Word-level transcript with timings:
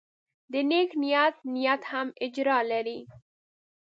د 0.51 0.53
نیک 0.69 0.89
نیت 1.03 1.35
نیت 1.53 1.81
هم 1.91 2.07
اجر 2.23 2.47
لري. 2.71 2.99